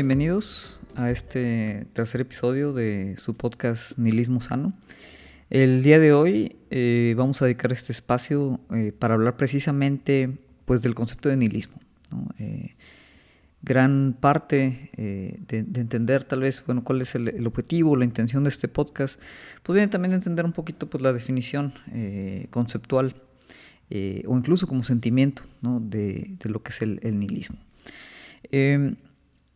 [0.00, 4.72] Bienvenidos a este tercer episodio de su podcast Nihilismo Sano.
[5.50, 10.80] El día de hoy eh, vamos a dedicar este espacio eh, para hablar precisamente pues,
[10.80, 11.74] del concepto de nihilismo.
[12.38, 12.76] Eh,
[13.60, 18.68] gran parte de, entender tal vez bueno, cuál es el, objetivo, la intención de este
[18.68, 19.20] podcast,
[19.62, 21.74] pues viene también entender un poquito pues, la definición
[22.48, 23.16] conceptual
[23.90, 27.58] o incluso como sentimiento de, lo que es el, el nihilismo.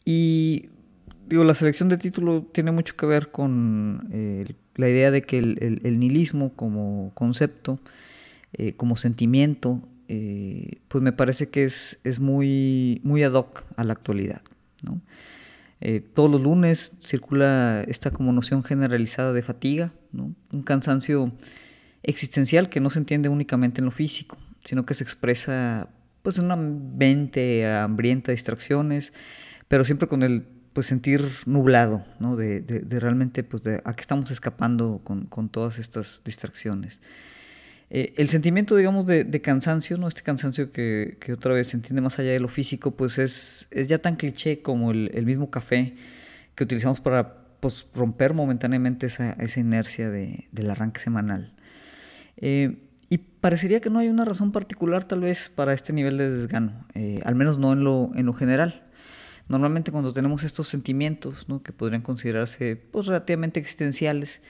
[0.04, 0.68] Y
[1.26, 5.38] digo, la selección de título tiene mucho que ver con eh, la idea de que
[5.38, 7.80] el, nihilismo como concepto,
[8.52, 13.84] eh, como sentimiento, eh, pues me parece que es, es, muy, muy ad hoc a
[13.84, 14.42] la actualidad.
[16.14, 21.32] todos los lunes circula esta como noción generalizada de fatiga, un cansancio
[22.02, 25.88] existencial que no se entiende únicamente en lo físico, sino que se expresa
[26.22, 29.12] pues en una mente hambrienta de distracciones,
[29.68, 32.34] pero siempre con el pues sentir nublado, ¿no?
[32.34, 37.00] De, de, realmente, pues de a qué estamos escapando con, con todas estas distracciones.
[37.90, 40.08] Eh, el sentimiento, digamos, de, de, cansancio, ¿no?
[40.08, 43.68] Este cansancio que, que, otra vez se entiende más allá de lo físico, pues es,
[43.70, 45.94] es ya tan cliché como el, el, mismo café
[46.56, 51.54] que utilizamos para pues, romper momentáneamente esa, esa inercia de, del arranque semanal.
[52.36, 52.78] Eh,
[53.10, 56.84] y parecería que no hay una razón particular tal vez para este nivel de desgano,
[56.94, 58.82] eh, al menos no en lo, en lo general.
[59.48, 64.40] Normalmente cuando tenemos estos sentimientos, que podrían considerarse pues, relativamente existenciales,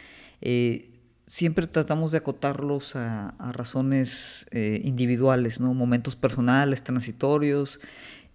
[0.41, 0.93] eh,
[1.27, 7.81] siempre tratamos de acotarlos a, razones eh, individuales, momentos personales, transitorios,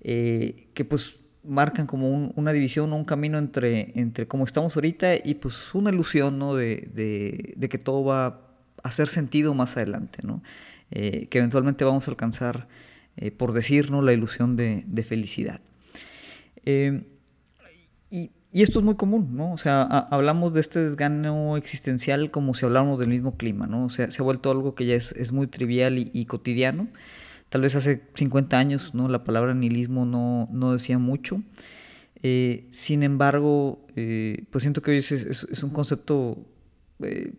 [0.02, 5.16] eh, que pues marcan como una división o un camino entre, entre cómo estamos ahorita
[5.16, 6.56] y pues una ilusión ¿no?
[6.56, 8.40] de, que todo va a
[8.84, 10.44] hacer sentido más adelante, ¿no?
[10.90, 12.68] que eventualmente vamos a alcanzar,
[13.38, 15.62] por decir, la ilusión de felicidad.
[16.66, 17.04] Em,
[18.10, 19.54] y, esto es muy común, ¿no?
[19.54, 23.86] O sea, hablamos de este desgano existencial como si habláramos del mismo clima, ¿no?
[23.86, 26.88] O sea, se ha vuelto algo que ya es, muy trivial y, cotidiano.
[27.50, 29.08] Tal vez hace 50 años, ¿no?
[29.08, 31.44] La palabra nihilismo no, decía mucho.
[32.24, 36.44] Eh, sin embargo, eh, pues siento que hoy es, un concepto
[37.04, 37.34] eh,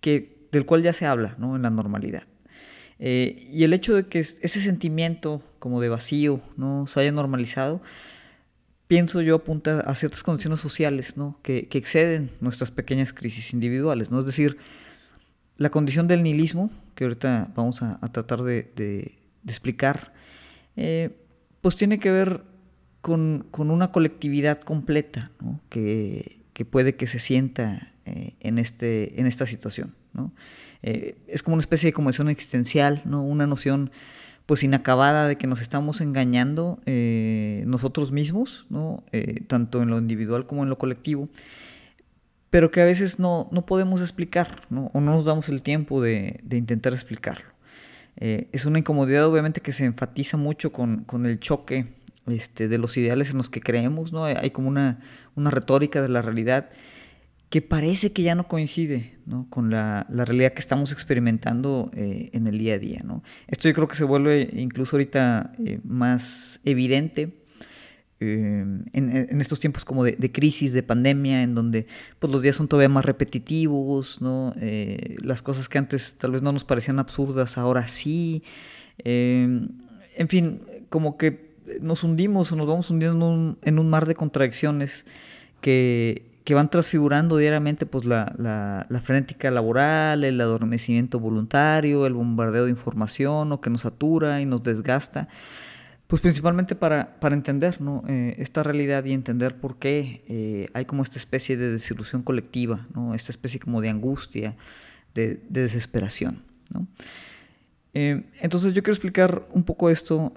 [0.00, 1.56] que, del cual ya se habla, ¿no?
[1.56, 2.22] En la normalidad.
[2.98, 6.86] y el hecho de que ese sentimiento como de vacío, ¿no?
[6.86, 7.82] Se haya normalizado,
[8.86, 11.38] pienso yo, apunta a ciertas condiciones sociales ¿no?
[11.42, 14.10] que, exceden nuestras pequeñas crisis individuales.
[14.10, 14.20] ¿no?
[14.20, 14.58] Es decir,
[15.56, 19.12] la condición del nihilismo, que ahorita vamos a, tratar de,
[19.46, 20.12] explicar,
[20.76, 21.10] eh,
[21.60, 22.42] pues tiene que ver
[23.00, 25.60] con, una colectividad completa ¿no?
[25.68, 29.94] que, puede que se sienta eh, en, este, en esta situación.
[30.12, 30.32] ¿no?
[30.82, 33.22] Eh, es como una especie de conmoción existencial, ¿no?
[33.22, 33.90] una noción
[34.46, 39.02] pues inacabada de que nos estamos engañando eh, nosotros mismos, ¿no?
[39.12, 41.28] Eh, tanto en lo individual como en lo colectivo,
[42.50, 44.90] pero que a veces no, no podemos explicar, ¿no?
[44.94, 47.44] o no nos damos el tiempo de, de intentar explicarlo.
[48.18, 51.92] Eh, es una incomodidad obviamente que se enfatiza mucho con, con el choque
[52.26, 54.24] este, de los ideales en los que creemos, ¿no?
[54.24, 55.00] hay como una,
[55.34, 56.70] una retórica de la realidad
[57.50, 59.16] que parece que ya no coincide
[59.50, 63.02] con la, realidad que estamos experimentando eh, en el día a día.
[63.04, 63.22] ¿no?
[63.46, 67.34] Esto yo creo que se vuelve incluso ahorita eh, más evidente
[68.18, 71.86] eh, en, estos tiempos como de, crisis, de pandemia, en donde
[72.18, 74.54] pues, los días son todavía más repetitivos, ¿no?
[75.18, 78.42] las cosas que antes tal vez no nos parecían absurdas, ahora sí.
[79.04, 85.04] en fin, como que nos hundimos o nos vamos hundiendo en un mar de contradicciones
[85.60, 92.66] que que van transfigurando diariamente pues, la, la, frenética laboral, el adormecimiento voluntario, el bombardeo
[92.66, 95.26] de información o que nos satura y nos desgasta,
[96.06, 98.04] pues principalmente para, para entender ¿no?
[98.06, 102.86] Eh, esta realidad y entender por qué eh, hay como esta especie de desilusión colectiva,
[102.94, 103.12] ¿no?
[103.12, 104.54] esta especie como de angustia,
[105.16, 106.44] de, desesperación.
[106.72, 106.86] ¿no?
[107.92, 110.32] Eh, entonces yo quiero explicar un poco esto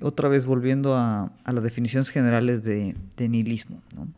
[0.00, 3.82] otra vez volviendo a, a, las definiciones generales de, de nihilismo.
[3.94, 4.08] ¿no?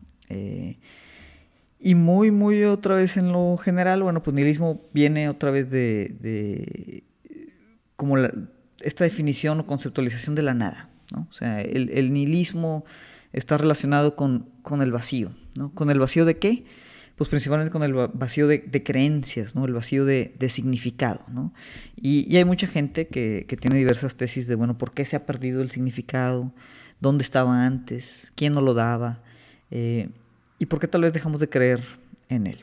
[1.84, 7.02] Y muy, muy otra vez en lo general, bueno, pues nihilismo viene otra vez de,
[7.96, 8.16] como
[8.80, 10.90] esta definición o conceptualización de la nada.
[11.12, 11.26] ¿no?
[11.28, 12.84] O sea, el, nihilismo
[13.32, 15.32] está relacionado con, con, el vacío.
[15.58, 15.74] ¿no?
[15.74, 16.64] ¿Con el vacío de qué?
[17.16, 19.64] Pues principalmente con el vacío de, creencias, ¿no?
[19.64, 21.24] el vacío de, significado.
[21.32, 21.52] ¿no?
[21.96, 25.26] Y, hay mucha gente que, que, tiene diversas tesis de, bueno, ¿por qué se ha
[25.26, 26.52] perdido el significado?
[27.00, 28.30] ¿Dónde estaba antes?
[28.36, 29.24] ¿Quién no lo daba?
[29.72, 30.10] Eh,
[30.62, 31.82] y por qué tal vez dejamos de creer
[32.28, 32.60] en él.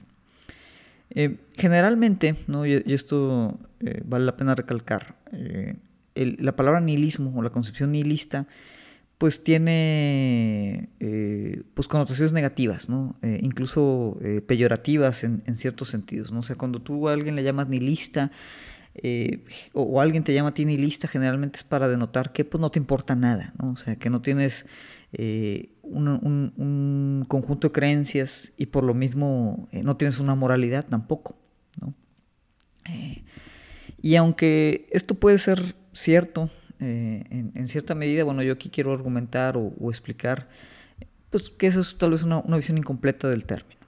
[1.10, 2.66] Eh, generalmente, ¿no?
[2.66, 5.76] y, esto eh, vale la pena recalcar, eh,
[6.16, 8.48] la palabra nihilismo o la concepción nihilista
[9.18, 10.88] pues tiene
[11.74, 13.18] pues connotaciones negativas, ¿no?
[13.22, 14.18] Incluso
[14.48, 16.40] peyorativas en, ciertos sentidos, ¿no?
[16.40, 18.32] O sea, cuando tú a alguien le llamas nihilista
[19.74, 22.72] o, o, alguien te llama a ti nihilista, generalmente es para denotar que pues no
[22.72, 23.72] te importa nada, ¿no?
[23.72, 24.66] O sea, que no tienes
[25.12, 31.36] un, un, conjunto de creencias y por lo mismo no tienes una moralidad tampoco,
[31.82, 31.94] ¿no?
[34.02, 36.50] y aunque esto puede ser cierto,
[36.82, 40.48] eh, en, cierta medida, bueno, yo aquí quiero argumentar o, explicar,
[41.30, 43.80] pues que eso es tal vez una, visión incompleta del término.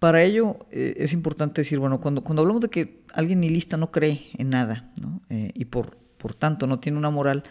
[0.00, 3.92] Para ello eh, es importante decir, bueno, cuando, cuando hablamos de que alguien nihilista no
[3.92, 4.90] cree en nada
[5.30, 7.44] eh, y por, por tanto no tiene una moral,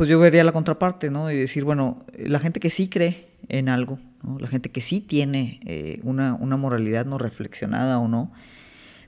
[0.00, 1.30] pues yo vería la contraparte, ¿no?
[1.30, 3.98] Y decir, bueno, la gente que sí cree en algo,
[4.38, 8.32] la gente que sí tiene una, una, moralidad no reflexionada o no,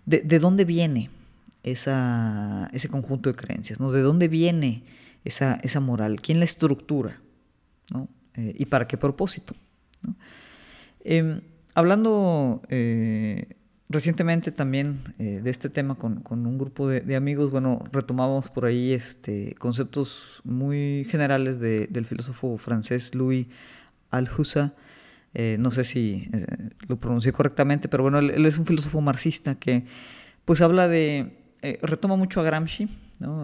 [0.04, 1.08] ¿de, de dónde viene?
[1.62, 3.92] esa, ese conjunto de creencias, ¿no?
[3.92, 4.82] ¿De dónde viene
[5.24, 6.20] esa, esa moral?
[6.20, 7.20] ¿Quién la estructura?
[7.92, 8.08] ¿no?
[8.34, 9.54] Eh, ¿Y para qué propósito?
[11.04, 11.40] Em,
[11.74, 13.56] hablando eh,
[13.92, 18.64] recientemente también eh, de este tema con, con un grupo de, amigos, bueno, retomamos por
[18.64, 23.46] ahí este, conceptos muy generales de, del filósofo francés Louis
[24.10, 24.72] Althusser,
[25.58, 26.28] no sé si
[26.88, 29.84] lo pronuncié correctamente, pero bueno, él, es un filósofo marxista que
[30.44, 32.88] pues habla de eh, retoma mucho a Gramsci,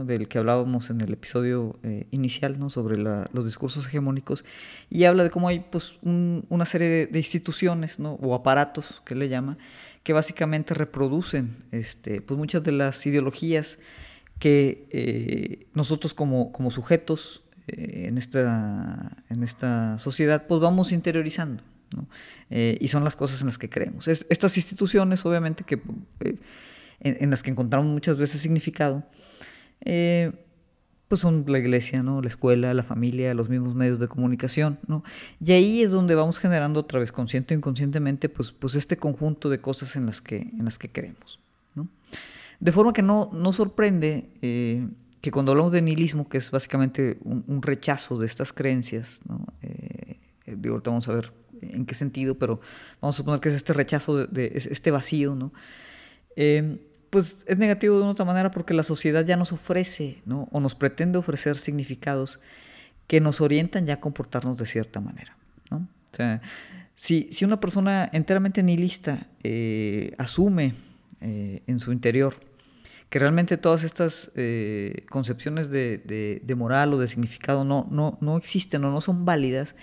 [0.05, 2.69] del que hablábamos en el episodio eh, inicial ¿no?
[2.69, 4.44] sobre los discursos hegemónicos,
[4.91, 8.15] y habla de cómo hay pues, una serie de, instituciones ¿no?
[8.15, 9.56] o aparatos, que le llama,
[10.08, 13.78] que básicamente reproducen este, pues, muchas de las ideologías
[14.38, 21.62] que eh, nosotros como, como sujetos en, esta, en esta sociedad pues vamos interiorizando.
[22.49, 24.08] y son las cosas en las que creemos.
[24.08, 25.78] estas instituciones, obviamente, que
[27.00, 29.05] en, las que encontramos muchas veces significado,
[29.84, 30.32] eh,
[31.08, 32.20] pues son la iglesia, ¿no?
[32.20, 34.78] la escuela, la familia, los mismos medios de comunicación.
[34.87, 35.02] ¿no?
[35.44, 39.49] Y ahí es donde vamos generando otra vez, consciente o inconscientemente, pues, pues este conjunto
[39.49, 41.40] de cosas en las que, en las que creemos.
[41.75, 41.88] ¿no?
[42.60, 44.87] De forma que no, no sorprende eh,
[45.22, 49.46] que cuando hablamos de nihilismo, que es básicamente un, rechazo de estas creencias, ¿no?
[49.62, 52.60] Eh, digo, ahorita vamos a ver en qué sentido, pero
[53.00, 55.52] vamos a suponer que es este rechazo, de, de este vacío, ¿no?
[57.10, 60.49] Pues es negativo de una otra manera porque la sociedad ya nos ofrece, ¿no?
[60.52, 62.40] O nos pretende ofrecer significados
[63.06, 65.37] que nos orientan ya a comportarnos de cierta manera,
[65.70, 65.78] ¿no?
[65.78, 66.40] O sea,
[66.94, 70.75] si, si una persona enteramente nihilista eh, asume
[71.20, 72.34] eh, en su interior
[73.08, 78.37] que realmente todas estas eh, concepciones de, de, moral o de significado no, no, no
[78.37, 79.76] existen o no son válidas,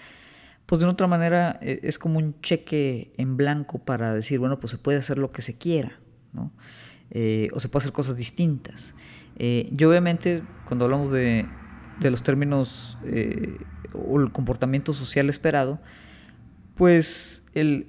[0.68, 4.72] pues de una otra manera es como un cheque en blanco para decir, bueno, pues
[4.72, 6.00] se puede hacer lo que se quiera,
[6.34, 6.52] ¿no?
[7.12, 8.94] Eh, o se puede hacer cosas distintas.
[9.38, 11.46] Eh, y obviamente cuando hablamos de,
[12.02, 13.58] los términos eh,
[13.94, 15.80] o el comportamiento social esperado,
[16.76, 17.88] pues el,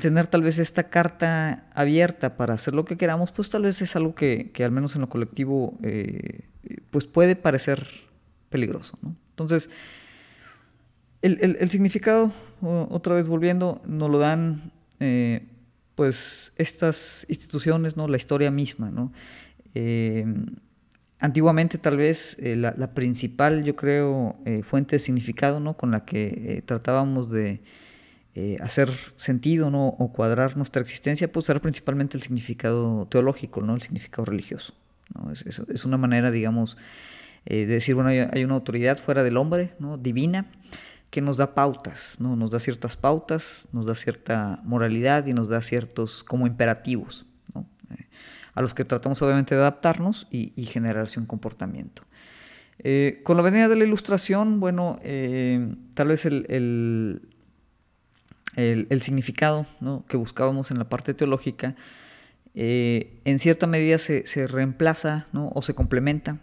[0.00, 3.96] tener tal vez esta carta abierta para hacer lo que queramos, pues tal vez es
[3.96, 5.78] algo que, al menos en lo colectivo
[6.90, 7.86] pues puede parecer
[8.48, 8.98] peligroso.
[9.30, 9.70] Entonces,
[11.22, 12.32] el, el, significado,
[12.62, 14.72] otra vez volviendo, nos lo dan
[15.96, 18.06] pues estas instituciones, ¿no?
[18.06, 19.12] La historia misma, ¿no?
[19.74, 20.46] Em,
[21.18, 25.76] antiguamente tal vez eh, la, principal, yo creo, eh, fuente de significado, ¿no?
[25.76, 27.60] Con la que eh, tratábamos de
[28.60, 29.88] hacer sentido, ¿no?
[29.98, 33.74] O cuadrar nuestra existencia, pues era principalmente el significado teológico, ¿no?
[33.74, 34.74] El significado religioso,
[35.14, 35.32] ¿no?
[35.32, 36.76] Es, es, una manera, digamos,
[37.46, 39.96] de decir, bueno, hay, hay, una autoridad fuera del hombre, ¿no?
[39.96, 40.44] Divina,
[41.10, 42.36] que nos da pautas, ¿no?
[42.36, 47.26] Nos da ciertas pautas, nos da cierta moralidad y nos da ciertos como imperativos,
[47.90, 48.06] eh,
[48.54, 52.02] a los que tratamos obviamente de adaptarnos y, generarse un comportamiento.
[52.78, 56.44] Eh, con la venida de la ilustración, bueno, eh, tal vez el,
[58.56, 59.66] el, significado
[60.08, 61.76] que buscábamos en la parte teológica,
[62.54, 66.38] en cierta medida se, reemplaza o se complementa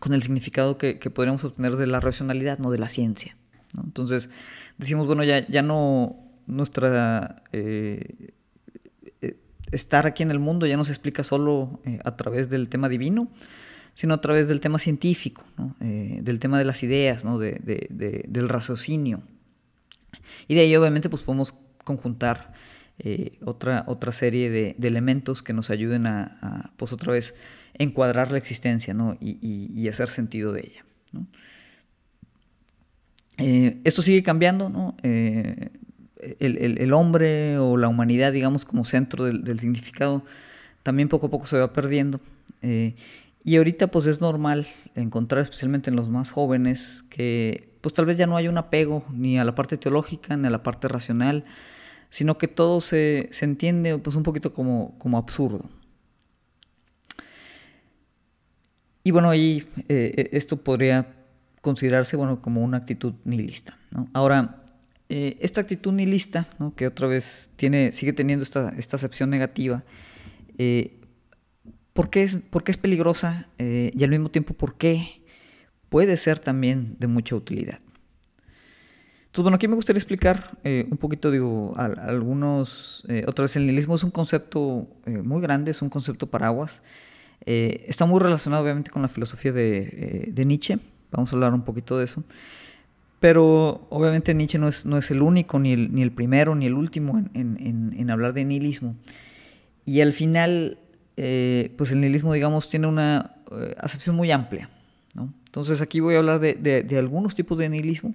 [0.00, 3.36] con el significado que, que podríamos obtener de la racionalidad, no de la ciencia.
[3.82, 4.30] Entonces
[4.78, 7.42] decimos, bueno, ya, ya no nuestra...
[7.52, 8.32] Eh,
[9.20, 9.36] eh,
[9.72, 12.88] estar aquí en el mundo ya no se explica solo eh, a través del tema
[12.88, 13.28] divino,
[13.94, 15.44] sino a través del tema científico,
[15.80, 17.38] del tema de las ideas, ¿no?
[17.38, 19.22] del raciocinio.
[20.48, 21.54] Y de ahí obviamente pues podemos
[21.84, 22.52] conjuntar
[23.44, 27.36] otra, otra serie de, elementos que nos ayuden a, pues otra vez
[27.74, 30.84] encuadrar la existencia y, hacer sentido de ella.
[33.38, 34.96] Eh, esto sigue cambiando, ¿no?
[35.02, 35.70] Eh,
[36.38, 40.24] el, hombre o la humanidad, digamos, como centro del, significado,
[40.82, 42.20] también poco a poco se va perdiendo.
[42.62, 42.94] Eh,
[43.44, 48.16] Y ahorita pues es normal encontrar, especialmente en los más jóvenes, que pues tal vez
[48.16, 51.44] ya no hay un apego ni a la parte teológica ni a la parte racional,
[52.08, 55.68] sino que todo se, se entiende pues un poquito como, como absurdo.
[59.02, 61.06] Y bueno, ahí eh, esto podría
[61.64, 63.78] considerarse bueno, como una actitud nihilista.
[64.12, 64.62] Ahora,
[65.08, 69.82] eh, esta actitud nihilista, que otra vez tiene, sigue teniendo esta, esta acepción negativa,
[70.58, 71.00] eh,
[71.94, 75.22] ¿por, qué es, por, es, peligrosa y al mismo tiempo por qué
[75.88, 77.80] puede ser también de mucha utilidad?
[79.26, 84.04] Entonces, bueno, aquí me gustaría explicar un poquito, digo, algunos, otra vez el nihilismo es
[84.04, 86.82] un concepto muy grande, es un concepto paraguas,
[87.46, 90.78] eh, está muy relacionado obviamente con la filosofía eh, de, Nietzsche,
[91.14, 92.24] vamos a hablar un poquito de eso,
[93.20, 96.66] pero obviamente Nietzsche no es, no es el único, ni el, ni el primero, ni
[96.66, 98.96] el último en, hablar de nihilismo.
[99.86, 100.78] Y al final,
[101.16, 103.36] eh, pues el nihilismo, digamos, tiene una
[103.78, 104.68] acepción muy amplia.
[105.46, 108.14] Entonces aquí voy a hablar de, algunos tipos de nihilismo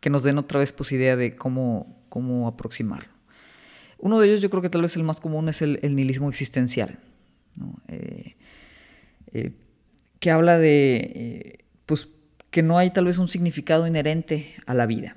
[0.00, 3.08] que nos den otra vez pues idea de cómo, cómo aproximarlo.
[3.98, 6.98] Uno de ellos yo creo que tal vez el más común es el, nihilismo existencial.
[7.56, 7.76] ¿no?
[7.88, 8.34] Eh,
[10.24, 11.63] que habla de eh,
[12.54, 15.16] que no hay tal vez un significado inherente a la vida.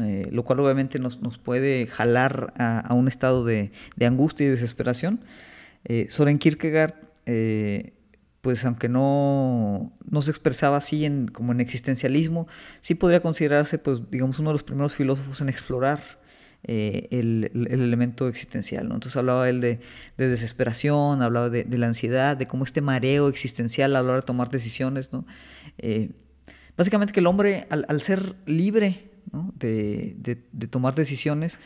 [0.00, 3.70] Eh, lo cual obviamente nos, puede jalar a, un estado de,
[4.04, 5.20] angustia y desesperación.
[6.08, 6.94] Soren Kierkegaard,
[8.40, 12.48] pues aunque no, no, se expresaba así en, como en existencialismo,
[12.80, 16.00] sí podría considerarse, pues digamos, uno de los primeros filósofos en explorar
[16.68, 18.88] eh, el, elemento existencial.
[18.88, 18.94] ¿no?
[18.94, 19.78] Entonces hablaba él de,
[20.16, 24.50] desesperación, hablaba de, la ansiedad, de cómo este mareo existencial a la hora de tomar
[24.50, 25.12] decisiones.
[25.12, 25.24] ¿no?
[26.76, 30.36] Básicamente que el hombre, al, ser libre de,
[30.70, 31.58] tomar decisiones,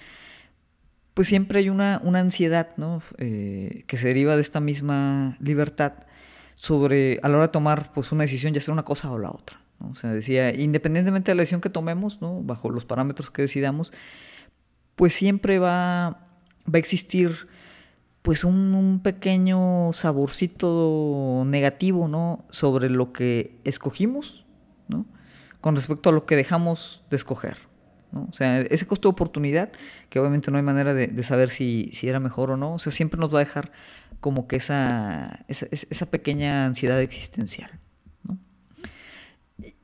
[1.15, 3.03] pues siempre hay una, ansiedad ¿no?
[3.19, 5.95] Eh, que se deriva de esta misma libertad
[6.55, 9.31] sobre a la hora de tomar pues, una decisión, ya sea una cosa o la
[9.31, 9.61] otra.
[9.81, 12.43] O sea, decía, independientemente de la decisión que tomemos, ¿no?
[12.43, 13.93] bajo los parámetros que decidamos,
[14.95, 16.27] pues siempre va,
[16.67, 17.49] va a existir
[18.23, 22.45] pues un, pequeño saborcito negativo, ¿no?
[22.51, 24.50] Sobre lo que escogimos, ¿no?
[25.61, 27.59] Con respecto a lo que dejamos de escoger.
[28.13, 29.71] O sea, ese costo de oportunidad,
[30.09, 32.91] que obviamente no hay manera de, saber si, si, era mejor o no, o sea,
[32.91, 33.71] siempre nos va a dejar
[34.19, 37.71] como que esa, esa, pequeña ansiedad existencial,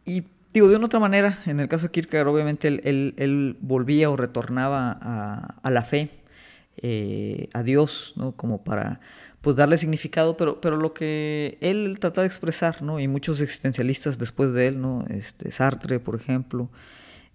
[0.04, 0.24] y
[0.56, 4.90] Digo, de una otra manera, en el caso de Kierkegaard, obviamente él, volvía o retornaba
[5.62, 6.08] a, la fe,
[6.78, 8.32] eh, a Dios, ¿no?
[8.32, 9.00] Como para
[9.46, 12.98] pues darle significado, pero, pero lo que él trataba de expresar, ¿no?
[12.98, 15.04] Y muchos existencialistas después de él, ¿no?
[15.08, 16.68] Este, Sartre, por ejemplo,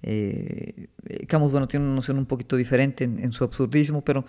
[0.04, 0.90] eh,
[1.30, 4.26] Camus, bueno, tiene una noción un poquito diferente en, su absurdismo, pero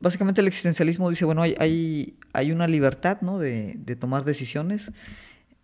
[0.00, 3.38] básicamente el existencialismo dice, bueno, hay, hay, hay una libertad, ¿no?
[3.38, 4.92] De, de tomar decisiones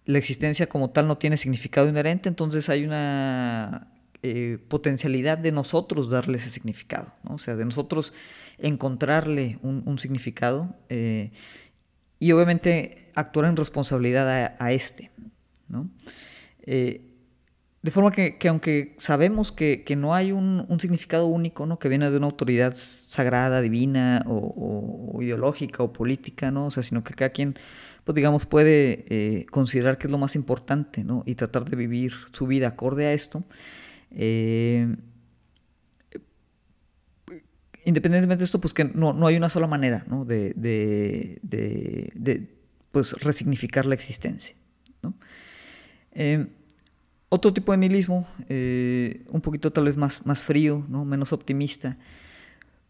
[0.05, 3.92] la existencia como tal no tiene significado inherente, entonces hay una
[4.25, 8.13] eh, potencialidad de nosotros darle ese significado, o sea, de nosotros
[8.57, 11.33] encontrarle un, significado eh,
[12.21, 15.11] y obviamente actuar en responsabilidad a, este.
[15.67, 15.91] ¿no?
[16.63, 17.01] Eh,
[17.83, 21.81] de forma que, aunque sabemos que, no hay un, significado único, ¿no?
[21.81, 26.67] Que viene de una autoridad sagrada, divina o, ideológica o política, ¿no?
[26.67, 27.55] O sea, sino que cada quien
[28.05, 31.25] pues digamos, puede considerar que es lo más importante, ¿no?
[31.27, 33.43] Y tratar de vivir su vida acorde a esto.
[34.15, 34.95] Eh,
[37.85, 40.25] independientemente de esto, pues que no, hay una sola manera, ¿no?
[40.25, 40.55] De,
[42.91, 44.55] pues, resignificar la existencia,
[46.13, 46.47] eh,
[47.29, 51.07] otro tipo de nihilismo, un poquito tal vez más, más frío, ¿no?
[51.07, 51.97] menos optimista,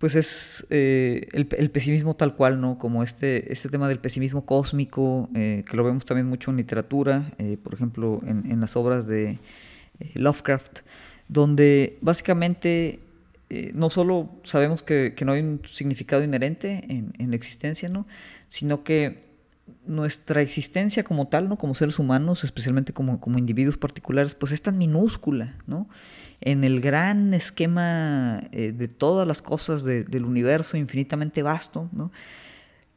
[0.02, 2.76] pues es eh, el, pesimismo tal cual, ¿no?
[2.76, 7.30] Como este, este tema del pesimismo cósmico, eh, que lo vemos también mucho en literatura,
[7.38, 9.38] eh, por ejemplo, en, las obras de
[10.14, 10.80] Lovecraft,
[11.32, 13.00] donde básicamente
[13.74, 18.06] no solo sabemos que, no hay un significado inherente en, en, la existencia, ¿no?
[18.46, 19.32] Sino que
[19.84, 21.56] nuestra existencia como tal, ¿no?
[21.56, 25.88] Como seres humanos, especialmente como, como individuos particulares, pues es tan minúscula, ¿no?
[26.40, 32.12] En el gran esquema eh, de todas las cosas del universo infinitamente vasto, ¿no?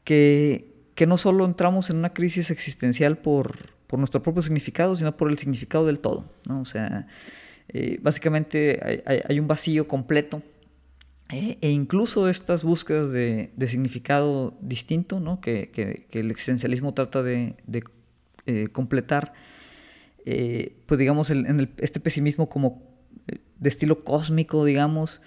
[0.04, 5.18] Que, que, no solo entramos en una crisis existencial por, por, nuestro propio significado, sino
[5.18, 6.62] por el significado del todo, ¿no?
[6.62, 7.08] O sea,
[7.70, 10.42] eh, básicamente hay un vacío completo
[11.30, 15.42] e, e incluso estas búsquedas de, significado distinto ¿no?
[15.42, 17.56] que, el existencialismo trata de,
[18.46, 19.34] eh, completar,
[20.26, 22.84] eh, pues digamos, en este pesimismo como
[23.28, 25.22] eh, de estilo cósmico, digamos,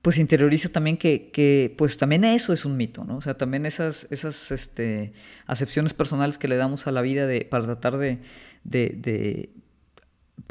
[0.00, 3.18] pues interioriza también que, pues también eso es un mito, ¿no?
[3.18, 5.12] O sea, también esas, esas este,
[5.46, 8.20] acepciones personales que le damos a la vida de, para tratar de,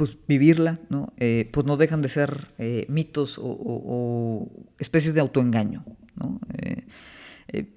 [0.02, 1.14] pues vivirla, ¿no?
[1.18, 6.42] Eh, pues no dejan de ser eh, mitos o, especies de autoengaño, ¿no?
[6.58, 7.68] Eh,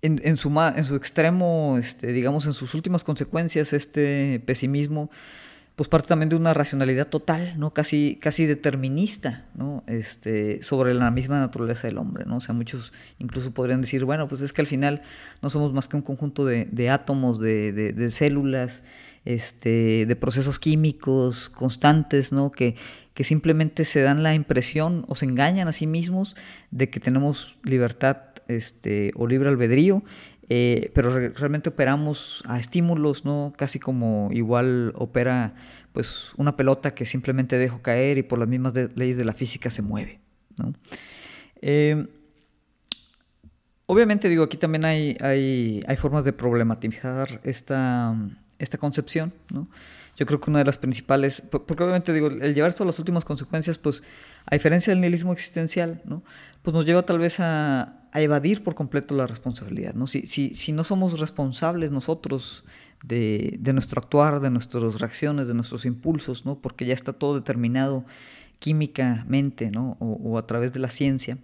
[0.00, 5.10] en, su, en su extremo, este, digamos, en sus últimas consecuencias, este pesimismo
[5.76, 7.72] pues parte también de una racionalidad total, ¿no?
[7.72, 9.82] Casi, casi determinista, ¿no?
[9.86, 12.36] Este, sobre la misma naturaleza del hombre, ¿no?
[12.36, 15.02] O sea, muchos incluso podrían decir, bueno, pues es que al final
[15.40, 18.82] no somos más que un conjunto de, átomos, de, células,
[19.24, 22.50] este, de procesos químicos constantes, ¿no?
[22.50, 22.76] Que,
[23.14, 26.34] que simplemente se dan la impresión o se engañan a sí mismos
[26.70, 30.02] de que tenemos libertad este, o libre albedrío
[30.54, 33.54] eh, pero realmente operamos a estímulos, ¿no?
[33.56, 35.54] Casi como igual opera
[35.92, 39.70] pues una pelota que simplemente dejo caer y por las mismas leyes de la física
[39.70, 40.20] se mueve,
[40.58, 40.74] ¿no?
[41.62, 42.06] Eh,
[43.86, 48.14] obviamente digo, aquí también hay, hay, hay formas de problematizar esta,
[48.62, 49.68] esta concepción, ¿no?
[50.16, 52.98] Yo creo que una de las principales, porque obviamente digo, el llevar esto a las
[52.98, 54.02] últimas consecuencias, pues
[54.44, 56.22] a diferencia del nihilismo existencial, ¿no?
[56.62, 59.94] Pues nos lleva tal vez a, a evadir por completo la responsabilidad.
[59.94, 60.06] ¿no?
[60.06, 62.64] Si, si, si no somos responsables nosotros
[63.02, 66.58] de, de, nuestro actuar, de nuestras reacciones, de nuestros impulsos, ¿no?
[66.60, 68.04] porque ya está todo determinado
[68.58, 69.96] químicamente ¿no?
[69.98, 71.38] o, a través de la ciencia,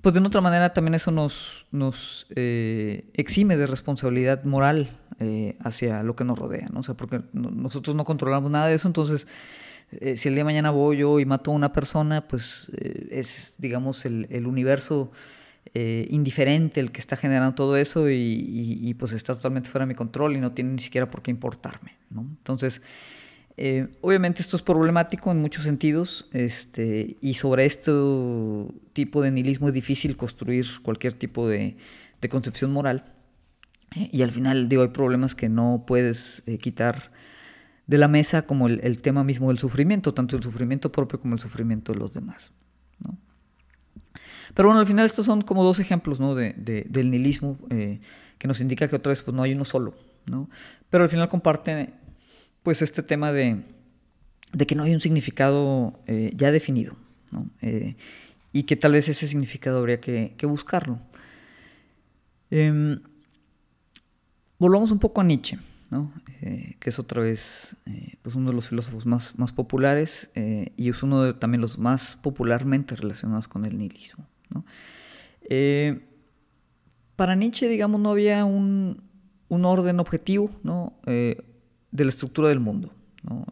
[0.00, 6.02] pues de otra manera también eso nos, nos eh, exime de responsabilidad moral eh, hacia
[6.02, 6.80] lo que nos rodea, ¿no?
[6.80, 9.26] O sea, porque nosotros no controlamos nada de eso, entonces
[9.92, 13.08] eh, si el día de mañana voy yo y mato a una persona, pues eh,
[13.10, 15.12] es, digamos, el, universo
[15.74, 20.36] indiferente el que está generando todo eso y, pues está totalmente fuera de mi control
[20.36, 21.96] y no tiene ni siquiera por qué importarme.
[22.10, 22.82] Entonces,
[24.02, 27.92] obviamente esto es problemático en muchos sentidos este, y sobre este
[28.92, 31.76] tipo de nihilismo es difícil construir cualquier tipo de
[32.28, 33.04] concepción moral.
[33.94, 37.12] Y al final, digo, hay problemas que no puedes quitar
[37.86, 41.40] de la mesa como el, tema mismo del sufrimiento, tanto el sufrimiento propio como el
[41.40, 42.52] sufrimiento de los demás.
[44.54, 46.34] Pero bueno, al final estos son como dos ejemplos ¿no?
[46.34, 46.54] de,
[46.88, 48.00] del nihilismo eh,
[48.38, 49.94] que nos indica que otra vez pues, no hay uno solo.
[50.26, 50.48] ¿no?
[50.90, 51.92] Pero al final comparte
[52.62, 53.62] pues, este tema de,
[54.52, 56.96] de que no hay un significado eh, ya definido
[57.30, 57.50] ¿no?
[57.62, 57.96] Eh,
[58.52, 60.98] y que tal vez ese significado habría que, que buscarlo.
[64.62, 65.58] Volvamos un poco a Nietzsche.
[66.40, 70.88] Eh, que es otra vez eh, pues uno de los filósofos más, populares eh, y
[70.88, 74.24] es uno de también los más popularmente relacionados con el nihilismo.
[77.16, 79.02] para Nietzsche, digamos, no había un,
[79.50, 80.52] orden objetivo
[81.06, 82.92] de la estructura del mundo.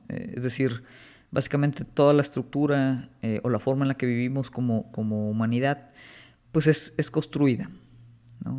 [0.06, 0.84] es decir,
[1.32, 3.10] básicamente toda la estructura
[3.42, 4.92] o la forma en la que vivimos como,
[5.28, 5.90] humanidad,
[6.52, 7.68] pues es, es construida.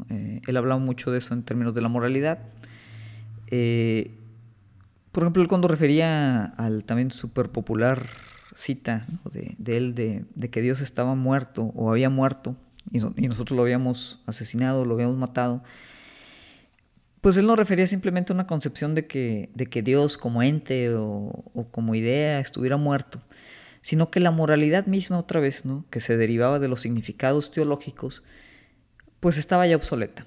[0.09, 2.39] Él hablaba mucho de eso en términos de la moralidad.
[3.47, 4.11] Eh,
[5.11, 8.07] por ejemplo, él cuando refería al también súper popular
[8.55, 12.55] cita de, él de, que Dios estaba muerto o había muerto
[12.91, 15.63] y, nosotros lo habíamos asesinado, lo habíamos matado,
[17.21, 20.93] pues él no refería simplemente a una concepción de que, de que Dios como ente
[20.95, 23.21] o, o, como idea estuviera muerto,
[23.81, 25.85] sino que la moralidad misma otra vez, ¿no?
[25.89, 28.23] que se derivaba de los significados teológicos,
[29.21, 30.25] pues estaba ya obsoleta.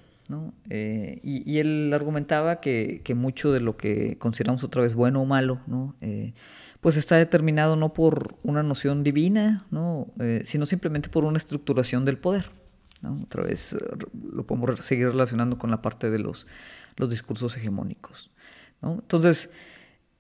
[0.71, 5.61] Eh, y, él argumentaba que, mucho de lo que consideramos otra vez bueno o malo,
[5.67, 5.95] ¿no?
[6.01, 6.33] Eh,
[6.81, 10.07] pues está determinado no por una noción divina, ¿no?
[10.21, 12.51] Eh, sino simplemente por una estructuración del poder.
[13.23, 13.77] Otra vez
[14.33, 16.47] lo podemos seguir relacionando con la parte de los,
[16.97, 18.31] los discursos hegemónicos.
[18.81, 19.51] Entonces,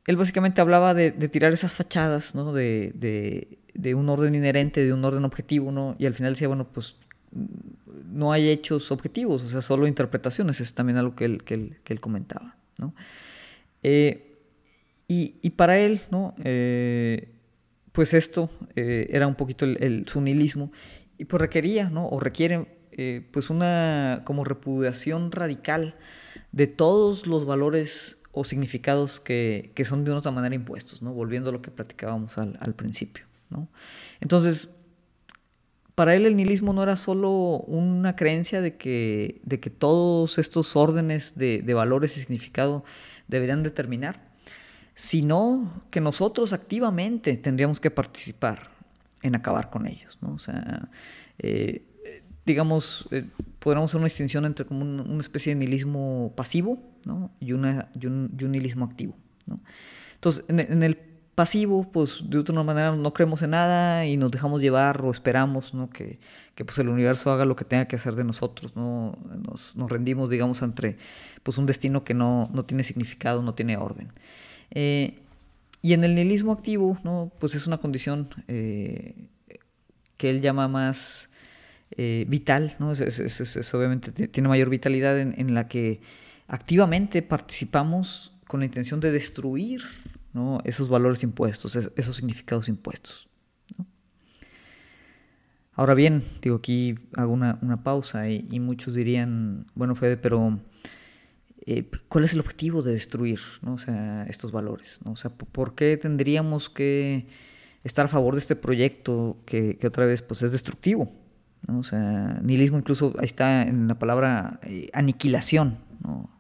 [0.06, 5.02] él básicamente hablaba de, tirar esas fachadas de, de, de, un orden inherente, de un
[5.02, 5.96] orden objetivo, ¿no?
[5.98, 6.96] y al final decía, bueno, pues
[8.10, 12.00] no hay hechos objetivos, o sea, solo interpretaciones, es también algo que él, que él,
[12.00, 12.56] comentaba.
[12.78, 12.94] ¿no?
[13.82, 14.30] Eh,
[15.08, 16.34] y, para él, ¿no?
[16.42, 17.28] Eh,
[17.92, 20.72] pues esto eh, era un poquito el, el, su nihilismo,
[21.18, 22.08] y pues requería, ¿no?
[22.08, 22.66] o requiere,
[23.30, 25.96] pues una como repudiación radical
[26.52, 31.12] de todos los valores o significados que, que, son de una otra manera impuestos, ¿no?
[31.12, 33.24] volviendo a lo que platicábamos al, al principio.
[33.50, 33.68] ¿no?
[34.20, 34.68] Entonces,
[35.94, 40.74] para él el nihilismo no era solo una creencia de que, de que todos estos
[40.76, 42.84] órdenes de, valores y significado
[43.28, 44.32] deberían determinar,
[44.94, 48.70] sino que nosotros activamente tendríamos que participar
[49.22, 50.18] en acabar con ellos.
[50.20, 50.34] ¿no?
[50.34, 50.88] O sea,
[51.38, 51.84] eh,
[52.44, 53.26] digamos, eh,
[53.60, 57.30] podríamos hacer una distinción entre como una especie de nihilismo pasivo ¿no?
[57.38, 59.16] y, una, y, un, nihilismo activo.
[59.46, 59.60] ¿no?
[60.14, 60.98] Entonces, en, el
[61.34, 65.74] pasivo, pues de otra manera no creemos en nada y nos dejamos llevar o esperamos
[65.74, 65.90] ¿no?
[65.90, 66.18] que,
[66.54, 69.18] que pues el universo haga lo que tenga que hacer de nosotros, ¿no?
[69.42, 70.96] nos, nos rendimos, digamos, entre
[71.42, 74.12] pues un destino que no, no tiene significado, no tiene orden.
[74.70, 75.18] Eh,
[75.82, 77.32] y en el nihilismo activo, ¿no?
[77.38, 79.28] pues es una condición eh,
[80.16, 81.28] que él llama más
[81.96, 82.90] eh, vital, ¿no?
[82.90, 86.00] Obviamente tiene mayor vitalidad en, en la que
[86.48, 89.82] activamente participamos con la intención de destruir
[90.64, 93.28] esos valores impuestos, esos significados impuestos.
[95.76, 100.60] Ahora bien, digo, aquí hago una, pausa y, muchos dirían, bueno, Fede, pero
[101.66, 103.76] eh, ¿cuál es el objetivo de destruir ¿no?
[103.78, 105.00] sea, estos valores?
[105.04, 105.16] ¿no?
[105.16, 107.26] Sea, ¿por qué tendríamos que
[107.82, 111.12] estar a favor de este proyecto que, otra vez pues, es destructivo?
[111.66, 111.80] ¿no?
[111.80, 115.78] O sea, nihilismo incluso ahí está en la palabra eh, aniquilación.
[116.04, 116.30] ¿no?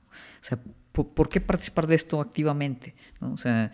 [0.94, 2.94] ¿Por, qué participar de esto activamente?
[3.20, 3.72] O sea,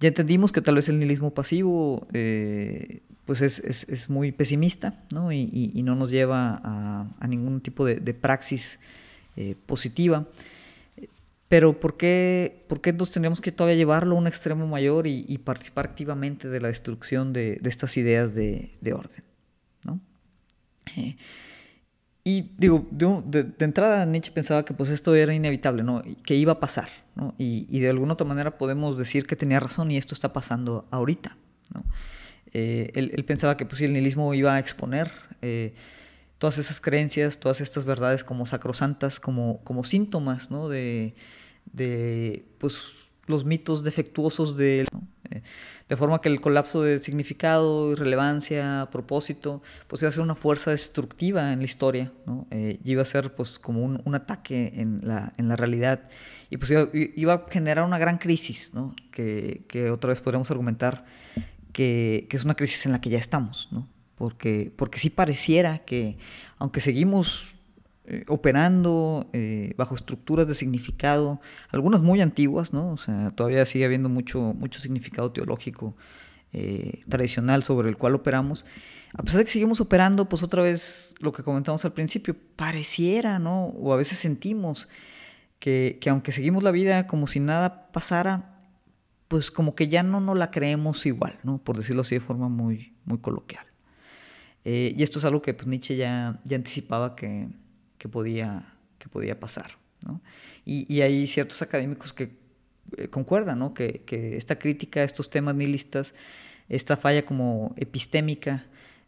[0.00, 5.32] ya entendimos que tal vez el nihilismo pasivo eh, pues es, muy pesimista ¿no?
[5.32, 8.78] Y, no nos lleva a, ningún tipo de, praxis
[9.36, 10.26] eh, positiva.
[11.48, 15.38] Pero ¿por qué, ¿por qué entonces tendríamos que todavía llevarlo a un extremo mayor y,
[15.38, 19.22] participar activamente de la destrucción de, estas ideas de, orden?
[19.84, 20.00] ¿no?
[20.96, 21.16] Eh,
[22.26, 26.02] y digo, de, entrada Nietzsche pensaba que pues esto era inevitable, ¿no?
[26.24, 26.88] que iba a pasar.
[27.14, 27.34] ¿no?
[27.36, 31.36] Y, de alguna otra manera podemos decir que tenía razón y esto está pasando ahorita.
[31.74, 31.84] ¿no?
[32.54, 35.74] Eh, él, pensaba que pues, el nihilismo iba a exponer eh,
[36.38, 40.70] todas esas creencias, todas estas verdades como sacrosantas, como, como síntomas ¿no?
[40.70, 41.14] de,
[41.74, 44.86] de pues, los mitos defectuosos de él.
[45.30, 45.42] Eh,
[45.88, 50.70] de forma que el colapso de significado, relevancia, propósito, pues iba a ser una fuerza
[50.70, 52.46] destructiva en la historia, ¿no?
[52.50, 56.08] Eh, iba a ser pues como un, ataque en la, en la, realidad
[56.50, 58.94] y pues iba, a generar una gran crisis, ¿no?
[59.10, 61.04] que, que, otra vez podríamos argumentar
[61.72, 63.88] que, que, es una crisis en la que ya estamos, ¿no?
[64.16, 66.16] porque, porque sí pareciera que
[66.58, 67.53] aunque seguimos
[68.06, 71.40] eh, operando eh, bajo estructuras de significado,
[71.70, 72.92] algunas muy antiguas, ¿no?
[72.92, 75.96] O sea, todavía sigue habiendo mucho, mucho significado teológico
[76.52, 78.66] eh, tradicional sobre el cual operamos.
[79.14, 83.38] A pesar de que seguimos operando, pues otra vez lo que comentamos al principio, pareciera,
[83.38, 83.68] ¿no?
[83.68, 84.90] O a veces sentimos
[85.58, 88.58] que, que aunque seguimos la vida como si nada pasara,
[89.28, 91.56] pues como que ya no nos la creemos igual, ¿no?
[91.56, 93.64] Por decirlo así de forma muy, muy coloquial.
[94.62, 97.48] y esto es algo que pues, Nietzsche ya, ya anticipaba que,
[97.98, 99.78] que podía, que podía pasar.
[100.06, 100.20] ¿no?
[100.64, 102.36] Y, y, hay ciertos académicos que
[102.96, 103.74] eh, concuerdan ¿no?
[103.74, 106.14] que, que, esta crítica a estos temas nihilistas,
[106.68, 108.64] esta falla como epistémica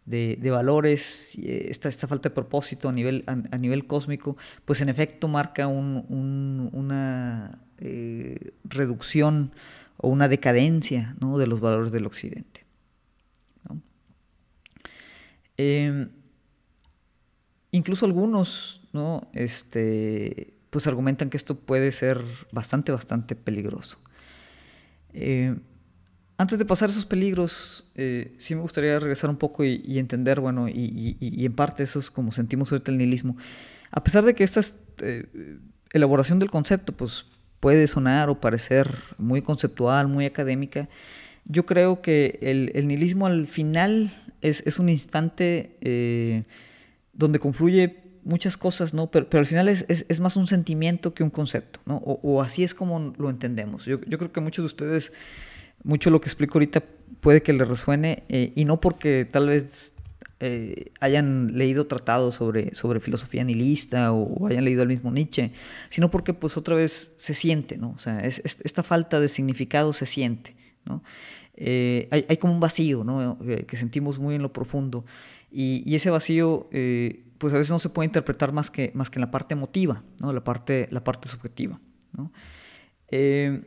[0.06, 4.80] de, de valores, eh, esta, esta, falta de propósito a nivel, a, nivel cósmico, pues
[4.80, 9.52] en efecto marca un, un, una eh, reducción
[9.98, 11.38] o una decadencia ¿no?
[11.38, 12.64] de los valores del occidente.
[15.58, 16.08] Eh,
[17.76, 19.28] incluso algunos ¿no?
[19.32, 23.98] Este, pues argumentan que esto puede ser bastante, bastante peligroso.
[25.12, 25.54] Eh,
[26.38, 30.68] antes de pasar esos peligros, eh, sí me gustaría regresar un poco y, entender, bueno,
[30.68, 33.36] y, en parte eso es como sentimos ahorita el nihilismo.
[33.90, 34.60] A pesar de que esta
[34.98, 35.26] eh,
[35.92, 37.26] elaboración del concepto, pues
[37.60, 40.88] puede sonar o parecer muy conceptual, muy académica,
[41.46, 46.44] yo creo que el, nihilismo al final es, es un instante
[47.16, 49.10] donde confluye muchas cosas, ¿no?
[49.10, 51.96] Pero, pero al final es, es, es, más un sentimiento que un concepto, ¿no?
[51.98, 53.84] O, o así es como lo entendemos.
[53.84, 55.12] Yo, yo, creo que muchos de ustedes,
[55.84, 56.82] mucho lo que explico ahorita
[57.20, 59.94] puede que les resuene, eh, y no porque tal vez
[60.40, 65.52] eh, hayan leído tratados sobre, sobre filosofía nihilista o, hayan leído el mismo Nietzsche,
[65.88, 67.94] sino porque pues otra vez se siente, ¿no?
[67.96, 71.02] O sea, es, esta falta de significado se siente, ¿no?
[71.58, 73.38] Eh, hay, hay, como un vacío, ¿no?
[73.66, 75.06] que sentimos muy en lo profundo.
[75.58, 76.68] Y, y ese vacío
[77.38, 80.02] pues a veces no se puede interpretar más que, más que en la parte emotiva,
[80.20, 80.32] ¿no?
[80.32, 81.78] la, parte, la parte subjetiva.
[83.08, 83.62] Eh,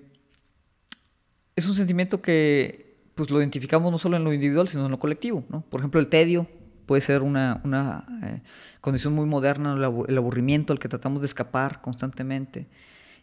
[1.56, 5.00] es un sentimiento que pues, lo identificamos no solo en lo individual, sino en lo
[5.00, 5.42] colectivo.
[5.70, 6.48] Por ejemplo, el tedio
[6.86, 8.42] puede ser una, una eh,
[8.82, 12.68] condición muy moderna, el aburrimiento al que tratamos de escapar constantemente.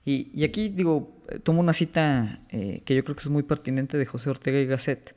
[0.05, 4.07] Y, aquí digo, eh, tomo una cita que yo creo que es muy pertinente de
[4.07, 5.17] José Ortega y Gasset,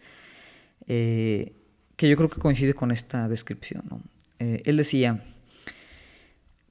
[2.00, 3.84] que yo creo que coincide con esta descripción.
[4.40, 5.22] Eh, él decía,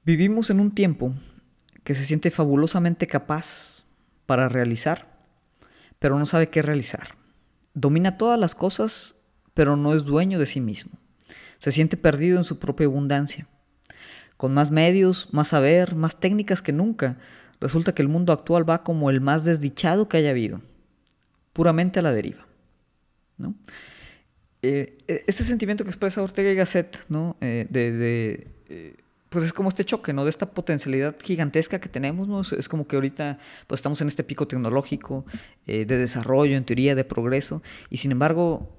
[0.03, 1.13] vivimos en un tiempo
[1.83, 3.83] que se siente fabulosamente capaz
[4.25, 5.19] para realizar,
[5.99, 7.09] pero no sabe qué realizar.
[7.75, 9.17] Domina todas las cosas,
[9.53, 10.93] pero no es dueño de sí mismo.
[11.59, 13.47] Se siente perdido en su propia abundancia.
[14.35, 17.19] Con más medios, más saber, más técnicas que nunca,
[17.61, 20.63] resulta que el mundo actual va como el más desdichado que haya habido.
[21.53, 22.47] puramente a la deriva.
[23.37, 23.53] ¿no?
[24.61, 27.37] Este sentimiento que expresa Ortega y Gasset, ¿no?
[27.39, 28.95] Eh, eh,
[29.29, 30.25] pues es como este choque, ¿no?
[30.25, 32.41] De esta potencialidad gigantesca que tenemos, ¿no?
[32.41, 35.25] Es, como que ahorita pues estamos en este pico tecnológico
[35.65, 38.75] de desarrollo, en teoría, de progreso, y sin embargo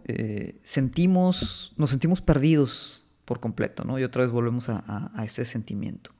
[0.64, 3.98] sentimos, nos sentimos perdidos por completo, ¿no?
[3.98, 6.10] Y otra vez volvemos a, ese sentimiento.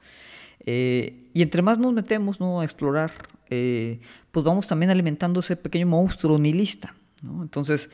[0.64, 2.40] y entre más nos metemos.
[2.40, 3.12] A explorar,
[3.49, 7.42] pues vamos también alimentando ese pequeño monstruo nihilista, ¿no?
[7.42, 7.90] Entonces,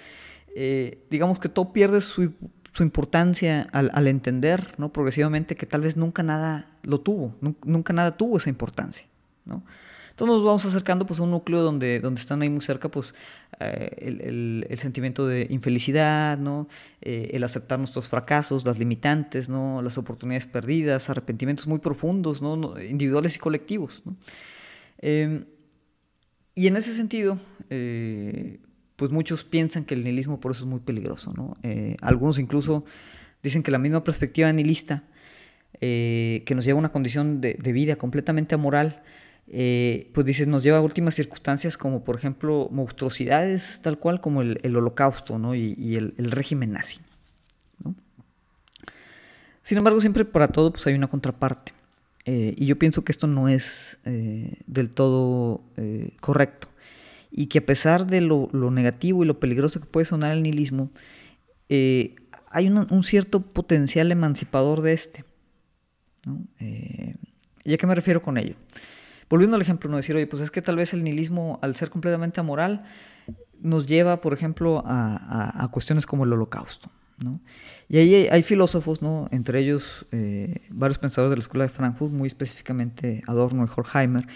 [0.59, 2.33] eh, digamos que todo pierde su,
[2.81, 4.91] importancia al, entender ¿no?
[4.91, 9.07] progresivamente que tal vez nunca nada lo tuvo, nunca nada tuvo esa importancia.
[9.45, 9.63] ¿no?
[10.11, 13.15] Entonces nos vamos acercando pues, a un núcleo donde, donde están ahí muy cerca pues,
[13.61, 16.69] eh, el, sentimiento de infelicidad, ¿no?
[17.03, 19.83] Eh, el aceptar nuestros fracasos, las limitantes, ¿no?
[19.83, 22.81] las oportunidades perdidas, arrepentimientos muy profundos, ¿no?
[22.81, 24.03] individuales y colectivos.
[24.99, 25.45] Em,
[26.55, 27.39] y en ese sentido,
[28.97, 31.33] pues muchos piensan que el nihilismo por eso es muy peligroso.
[31.37, 31.57] ¿no?
[31.63, 32.85] Eh, algunos incluso
[33.43, 35.05] dicen que la misma perspectiva nihilista,
[35.81, 39.03] eh, que nos lleva a una condición de, vida completamente amoral,
[39.49, 44.43] eh, pues dice, nos lleva a últimas circunstancias como por ejemplo monstruosidades tal cual como
[44.43, 45.55] el, holocausto ¿no?
[45.55, 46.99] y, el, régimen nazi.
[49.63, 51.73] Sin embargo, siempre para todo pues hay una contraparte.
[52.25, 55.63] y yo pienso que esto no es del todo
[56.21, 56.69] correcto
[57.37, 60.91] y que a pesar de lo, negativo y lo peligroso que puede sonar el nihilismo,
[61.69, 62.17] eh,
[62.51, 65.25] hay un, cierto potencial emancipador de este.
[66.59, 67.15] Eh,
[67.63, 68.55] ¿Y a qué me refiero con ello?
[69.29, 71.91] Volviendo al ejemplo, no decir, oye, pues es que tal vez el nihilismo, al ser
[71.91, 72.85] completamente amoral,
[73.61, 76.91] nos lleva, por ejemplo, a, cuestiones como el holocausto.
[77.89, 79.29] Y ahí hay, filósofos, ¿no?
[79.31, 84.27] entre ellos eh, varios pensadores de la Escuela de Frankfurt, muy específicamente Adorno y Horkheimer,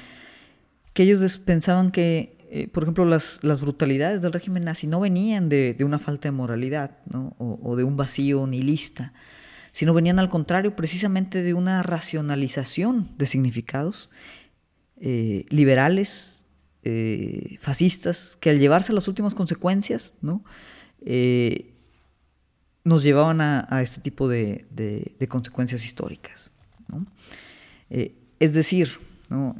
[0.92, 5.48] que ellos pensaban que eh, por ejemplo, las, las, brutalidades del régimen nazi no venían
[5.48, 7.36] de, de una falta de moralidad ¿no?
[7.38, 9.12] o, de un vacío nihilista,
[9.70, 14.10] sino venían al contrario precisamente de una racionalización de significados
[15.00, 16.44] eh, liberales,
[16.82, 20.42] eh, fascistas, que al llevarse las últimas consecuencias, ¿no?
[22.82, 26.50] nos llevaban a, a este tipo de, de, consecuencias históricas.
[27.88, 28.98] es decir,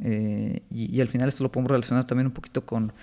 [0.03, 2.93] eh, y, al final esto lo podemos relacionar también un poquito con,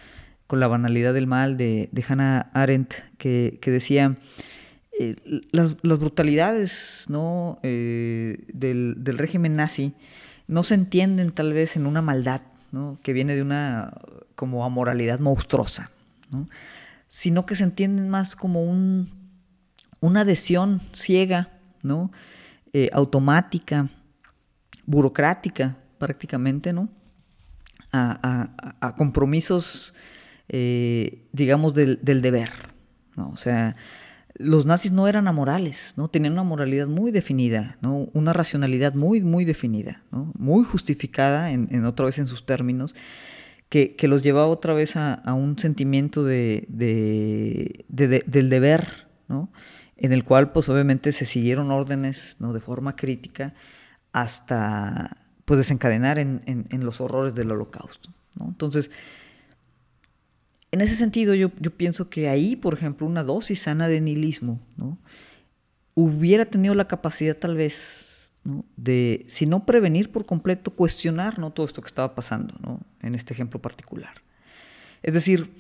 [0.50, 4.16] la banalidad del mal de, Hannah Arendt, que, decía,
[4.98, 5.16] eh,
[5.50, 7.59] las, brutalidades ¿no?
[7.62, 9.94] Eh, del, régimen nazi
[10.46, 12.42] no se entienden tal vez en una maldad
[13.02, 13.94] que viene de una
[14.35, 15.90] como amoralidad monstruosa,
[17.09, 19.09] sino que se entienden más como un,
[20.00, 21.50] una adhesión ciega,
[21.83, 22.11] ¿no?
[22.92, 23.88] automática,
[24.87, 26.88] burocrática prácticamente, ¿no?
[27.92, 29.94] A, compromisos,
[30.48, 32.50] eh, digamos, del, deber,
[33.16, 33.30] ¿no?
[33.30, 33.76] O sea,
[34.34, 36.08] los nazis no eran amorales, ¿no?
[36.08, 38.08] Tenían una moralidad muy definida, ¿no?
[38.12, 40.32] Una racionalidad muy, muy definida, ¿no?
[40.38, 42.94] Muy justificada, en, otra vez en sus términos,
[43.68, 49.50] que, los llevaba otra vez a, un sentimiento de, del deber, ¿no?
[49.96, 52.52] En el cual, pues, obviamente se siguieron órdenes, ¿no?
[52.52, 53.54] De forma crítica
[54.12, 55.16] hasta
[55.48, 58.11] pues desencadenar en, los horrores del holocausto.
[58.38, 58.90] Entonces,
[60.72, 64.98] en ese sentido yo, pienso que ahí, por ejemplo, una dosis sana de nihilismo ¿no?
[65.94, 68.30] hubiera tenido la capacidad tal vez
[68.76, 71.50] de, si no prevenir por completo, cuestionar ¿no?
[71.50, 72.80] todo esto que estaba pasando ¿no?
[73.00, 74.20] en este ejemplo particular.
[75.02, 75.50] Es decir,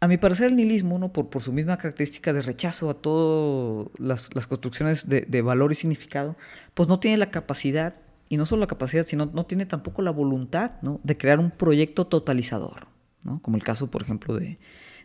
[0.00, 1.12] a mi parecer el nihilismo, ¿no?
[1.12, 5.74] por, por su misma característica de rechazo a todas las, construcciones de, de, valor y
[5.74, 6.36] significado,
[6.72, 10.10] pues no tiene la capacidad y no solo la capacidad, sino no tiene tampoco la
[10.10, 12.88] voluntad de crear un proyecto totalizador,
[13.22, 13.40] ¿no?
[13.40, 14.58] como el caso, por ejemplo, de,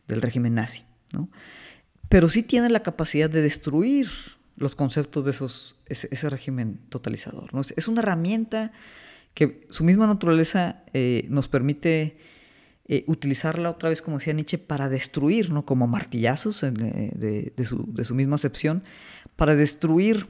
[0.07, 0.83] del régimen nazi.
[1.13, 1.29] ¿no?
[2.09, 4.09] Pero sí tiene la capacidad de destruir
[4.57, 7.53] los conceptos de esos, ese, régimen totalizador.
[7.53, 7.61] ¿no?
[7.75, 8.71] Es una herramienta
[9.33, 12.17] que su misma naturaleza eh, nos permite
[12.87, 15.65] eh, utilizarla otra vez, como decía Nietzsche, para destruir, ¿no?
[15.65, 18.83] como martillazos eh, de, de, su, de, su, misma acepción,
[19.35, 20.27] para destruir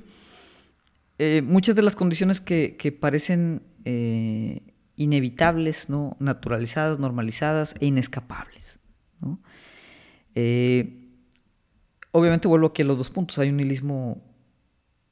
[1.24, 4.62] eh, muchas de las condiciones que, parecen eh,
[4.96, 6.18] inevitables, ¿no?
[6.20, 8.80] naturalizadas, normalizadas e inescapables.
[10.34, 11.12] Eh,
[12.10, 13.38] obviamente vuelvo aquí a los dos puntos.
[13.38, 14.20] Hay un nihilismo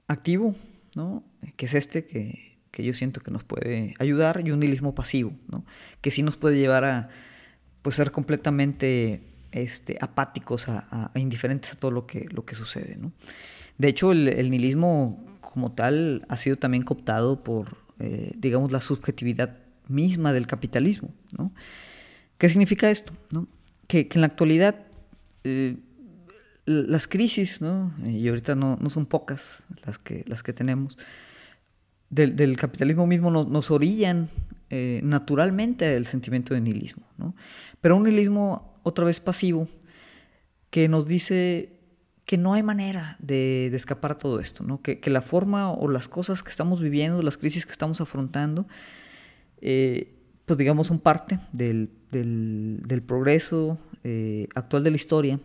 [0.08, 0.56] activo,
[0.96, 1.24] ¿no?
[1.56, 5.64] que es este, que, yo siento que nos puede ayudar, y un nihilismo pasivo, ¿no?
[6.02, 7.10] que sí nos puede llevar a
[7.84, 12.98] pues, ser completamente este, apáticos, a, indiferentes a todo lo que, lo que sucede.
[13.78, 19.58] De hecho, el nihilismo como tal ha sido también cooptado por, eh, digamos, la subjetividad
[19.88, 21.10] misma del capitalismo.
[21.36, 21.52] ¿no?
[22.38, 23.14] ¿Qué significa esto?
[23.88, 24.76] que, en la actualidad
[25.44, 25.78] eh,
[26.66, 27.92] las crisis, ¿no?
[28.06, 30.96] y ahorita no, no, son pocas las que, las que tenemos,
[32.12, 34.30] del, del capitalismo mismo nos, nos orillan
[34.70, 37.36] eh, naturalmente el sentimiento de nihilismo, ¿no?
[37.82, 39.68] pero un nihilismo otra vez pasivo
[40.70, 41.79] que nos dice
[42.30, 44.84] que no hay manera de, escapar a todo esto, ¿no?
[44.84, 48.68] que, la forma o las cosas que estamos viviendo, las crisis que estamos afrontando,
[49.62, 50.14] eh,
[50.46, 51.90] pues digamos son parte del,
[53.08, 55.40] progreso eh, actual de la historia.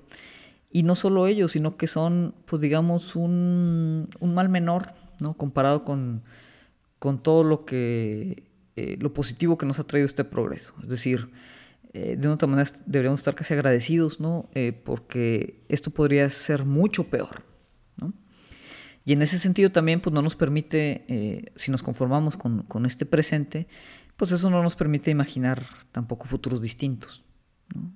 [0.71, 5.39] Y no solo ellos, sino que son, pues digamos, un, mal menor, ¿no?
[5.39, 6.21] Comparado con,
[6.99, 8.43] con todo lo que,
[8.77, 10.75] eh, lo positivo que nos ha traído este progreso.
[10.83, 11.31] Es decir,
[11.95, 14.51] eh, de otra manera deberíamos estar casi agradecidos, ¿no?
[14.55, 17.43] Eh, porque esto podría ser mucho peor,
[17.97, 18.13] ¿no?
[19.07, 23.07] Y en ese sentido también, pues no nos permite, si nos conformamos con, con, este
[23.07, 23.67] presente,
[24.17, 27.23] pues eso no nos permite imaginar tampoco futuros distintos,
[27.75, 27.93] ¿no?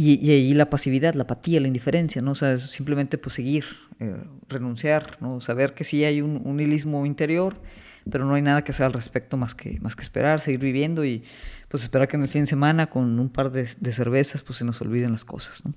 [0.00, 2.30] Y, ahí la pasividad, la apatía, la indiferencia, ¿no?
[2.30, 3.64] O sea, simplemente pues seguir,
[3.98, 4.14] eh,
[4.48, 5.40] renunciar, ¿no?
[5.40, 7.60] Saber que sí hay un, un hilismo interior,
[8.08, 11.04] pero no hay nada que hacer al respecto más que, más que esperar, seguir viviendo
[11.04, 11.24] y
[11.68, 14.64] pues esperar que en el fin de semana con un par de, cervezas pues se
[14.64, 15.74] nos olviden las cosas, ¿no?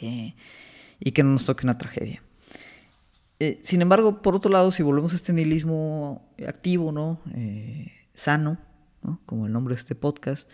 [0.00, 0.34] Eh,
[0.98, 2.22] y que no nos toque una tragedia.
[3.38, 7.20] Eh, sin embargo, por otro lado, si volvemos a este nihilismo activo, ¿no?
[8.14, 8.58] sano,
[9.02, 9.20] ¿no?
[9.26, 10.50] Como el nombre de este podcast,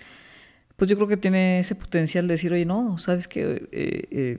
[0.79, 4.39] pues yo creo que tiene ese potencial de decir, oye, no, sabes que eh, eh,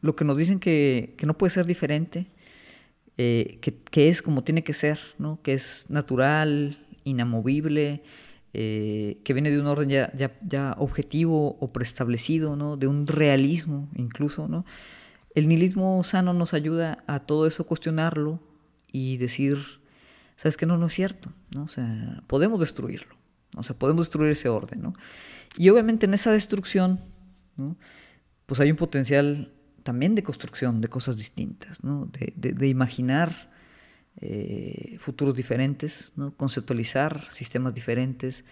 [0.00, 2.26] lo que nos dicen que, que, no puede ser diferente,
[3.16, 5.40] eh, que, que, es como tiene que ser, ¿no?
[5.42, 8.02] que es natural, inamovible,
[8.56, 12.76] que viene de un orden ya, ya, ya, objetivo o preestablecido, ¿no?
[12.76, 14.48] de un realismo incluso.
[14.48, 14.64] ¿no?
[15.34, 18.40] El nihilismo sano nos ayuda a todo eso cuestionarlo
[18.90, 19.58] y decir,
[20.36, 21.64] sabes que no, no es cierto, ¿no?
[21.64, 23.14] o sea, podemos destruirlo.
[23.56, 24.94] O sea, podemos destruir ese orden, ¿no?
[25.56, 27.00] Y obviamente en esa destrucción,
[27.56, 27.76] ¿no?
[28.46, 32.10] pues hay un potencial también de construcción de cosas distintas, ¿no?
[32.10, 33.50] de, imaginar
[34.18, 38.44] eh, futuros diferentes, conceptualizar sistemas diferentes.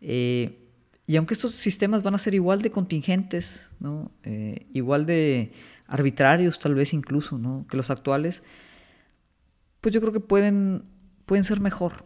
[0.00, 0.64] Eh,
[1.08, 3.70] y aunque estos sistemas van a ser igual de contingentes.
[4.22, 5.52] Eh, igual de
[5.88, 8.42] arbitrarios tal vez incluso que los actuales,
[9.80, 10.84] pues yo creo que pueden,
[11.26, 12.04] pueden ser mejor.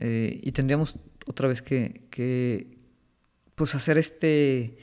[0.00, 0.96] y tendríamos
[1.26, 2.76] otra vez que,
[3.54, 4.76] pues hacer este,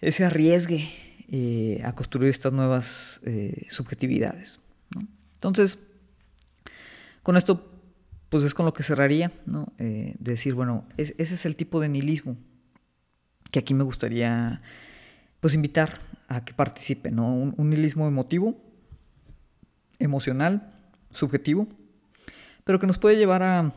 [0.00, 0.88] ese arriesgue
[1.82, 3.20] a construir estas nuevas
[3.68, 4.60] subjetividades.
[5.34, 5.78] Entonces,
[7.22, 7.72] con esto,
[8.28, 9.72] pues es con lo que cerraría, ¿no?
[9.78, 12.36] Eh, de decir, bueno, ese es el tipo de nihilismo
[13.50, 14.62] que aquí me gustaría,
[15.40, 17.34] pues, invitar a que participe, ¿no?
[17.34, 18.56] Un, un nihilismo emotivo,
[19.98, 20.72] emocional,
[21.10, 21.66] subjetivo,
[22.64, 23.72] pero que nos puede llevar a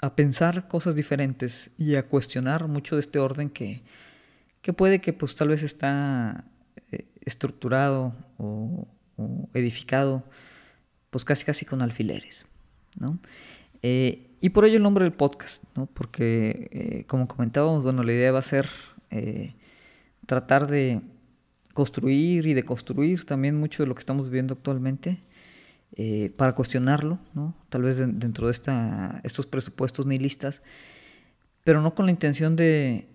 [0.00, 3.82] a pensar cosas diferentes y a cuestionar mucho de este orden que,
[4.60, 6.44] que puede que pues tal vez está
[6.92, 8.88] eh, estructurado o,
[9.54, 10.22] edificado
[11.08, 12.44] pues casi casi con alfileres,
[13.82, 15.86] Eh, y por ello el nombre del podcast, ¿no?
[15.86, 18.68] Porque eh, como comentábamos, bueno, la idea va a ser
[20.26, 21.00] tratar de
[21.72, 25.20] construir y de construir también mucho de lo que estamos viviendo actualmente
[25.98, 27.54] eh, para cuestionarlo, ¿no?
[27.68, 30.62] tal vez dentro de esta, estos presupuestos nihilistas,
[31.64, 33.08] pero no con la intención de,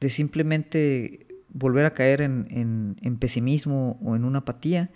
[0.00, 4.90] de simplemente volver a caer en, en, pesimismo o en una apatía,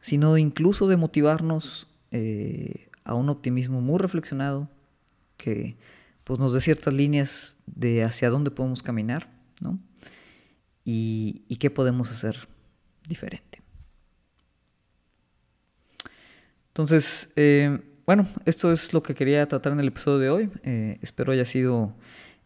[0.00, 4.68] sino incluso de motivarnos eh, a un optimismo muy reflexionado
[5.36, 5.76] que
[6.24, 9.28] pues, nos dé ciertas líneas de hacia dónde podemos caminar
[9.60, 9.78] ¿no?
[10.84, 12.48] y, qué podemos hacer
[13.08, 13.62] diferente.
[16.68, 20.50] Entonces, eh, bueno, esto es lo que quería tratar en el episodio de hoy.
[20.64, 21.94] Eh, espero haya sido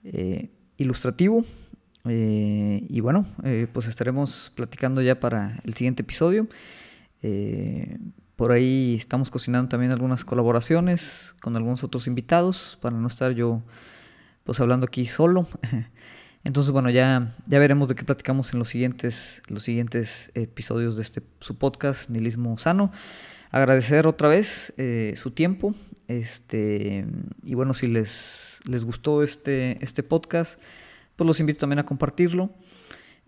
[0.05, 1.45] eh, ilustrativo.
[2.05, 3.27] y bueno,
[3.73, 6.47] pues estaremos platicando ya para el siguiente episodio.
[8.39, 13.63] Por ahí estamos cocinando también algunas colaboraciones con algunos otros invitados para no estar yo
[14.45, 15.49] pues hablando aquí solo.
[16.45, 21.03] Entonces, bueno, ya, ya veremos de qué platicamos en los siguientes, los siguientes episodios de
[21.03, 22.93] este su podcast, Nihilismo Sano
[23.51, 25.75] agradecer otra vez eh, su tiempo.
[26.07, 27.07] Este,
[27.43, 30.61] y bueno, si les, les gustó este, este podcast,
[31.17, 32.51] pues los invito también a compartirlo.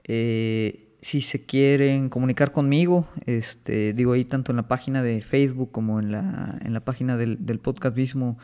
[0.05, 5.73] Eh, si se quieren comunicar conmigo, este, digo ahí tanto en la página de Facebook
[5.73, 8.39] como en la, en la página del, podcast mismo,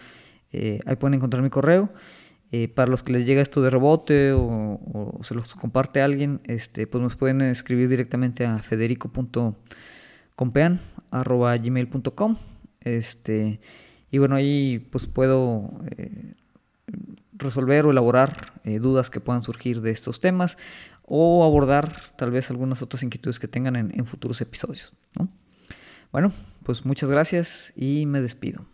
[0.52, 1.90] eh, ahí pueden encontrar mi correo.
[2.74, 7.02] para los que les llega esto de rebote o, se los comparte alguien, este, pues
[7.02, 9.54] nos pueden escribir directamente a federico.com
[10.36, 10.78] compean
[11.10, 12.36] arroba gmail.com
[12.82, 13.58] este
[14.10, 16.34] y bueno ahí pues puedo eh,
[17.32, 20.58] resolver o elaborar eh, dudas que puedan surgir de estos temas
[21.06, 24.92] o abordar tal vez algunas otras inquietudes que tengan en, futuros episodios.
[25.18, 25.28] ¿no?
[26.12, 26.32] Bueno,
[26.62, 28.66] pues muchas gracias y me despido.